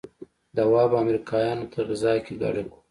[0.57, 2.77] دوا به امريکايانو ته غذا کې ګډه کو.